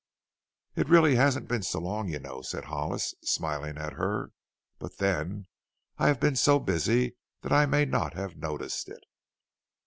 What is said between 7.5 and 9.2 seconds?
I may not have noticed it."